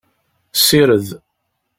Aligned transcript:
Sired. 0.63 1.07